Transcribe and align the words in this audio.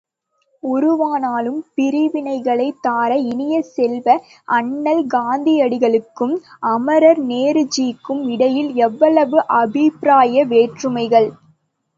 உருவானாலும் 0.63 1.59
பிரிவினைகளைத் 1.75 2.79
தாரா 2.81 3.17
இனிய 3.27 3.55
செல்வ, 3.67 4.15
அண்ணல் 4.51 5.03
காந்தியடிகளுக்கும் 5.07 6.35
அமரர் 6.71 7.23
நேருஜிக்கும் 7.27 8.23
இடையில் 8.33 8.73
எவ்வளவு 8.87 9.39
அபிப்பிராய 9.61 10.45
வேற்றுமைகள்! 10.51 11.31